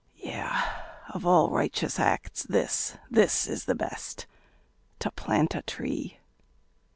[0.15, 0.49] Yea,
[1.09, 4.25] of all righteous acts, this, this is best,
[4.97, 6.17] To plant a tree.